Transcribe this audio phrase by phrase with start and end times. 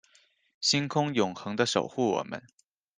[0.59, 2.41] 星空永恒的守护我们